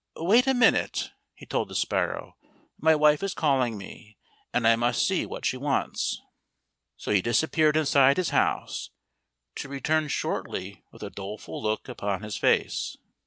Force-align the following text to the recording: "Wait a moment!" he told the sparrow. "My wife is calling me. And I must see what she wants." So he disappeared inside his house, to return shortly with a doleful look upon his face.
"Wait 0.15 0.47
a 0.47 0.53
moment!" 0.55 1.11
he 1.35 1.45
told 1.45 1.67
the 1.69 1.75
sparrow. 1.75 2.35
"My 2.79 2.95
wife 2.95 3.21
is 3.21 3.35
calling 3.35 3.77
me. 3.77 4.17
And 4.51 4.67
I 4.67 4.75
must 4.75 5.05
see 5.07 5.27
what 5.27 5.45
she 5.45 5.57
wants." 5.57 6.19
So 6.97 7.11
he 7.11 7.21
disappeared 7.21 7.77
inside 7.77 8.17
his 8.17 8.31
house, 8.31 8.89
to 9.57 9.69
return 9.69 10.07
shortly 10.07 10.83
with 10.91 11.03
a 11.03 11.11
doleful 11.11 11.61
look 11.61 11.87
upon 11.87 12.23
his 12.23 12.35
face. 12.35 12.97